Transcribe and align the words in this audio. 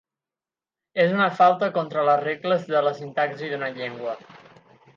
És 1.03 1.13
una 1.17 1.27
falta 1.41 1.69
contra 1.75 2.07
les 2.09 2.23
regles 2.23 2.65
de 2.73 2.81
la 2.89 2.95
sintaxi 3.01 3.51
d’una 3.53 3.73
llengua. 3.77 4.17